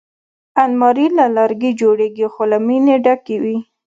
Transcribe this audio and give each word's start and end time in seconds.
الماري 0.63 1.07
له 1.17 1.25
لرګي 1.37 1.71
جوړېږي 1.81 2.27
خو 2.33 2.41
له 2.51 2.57
مینې 2.67 2.95
ډکې 3.05 3.37
وي 3.43 3.57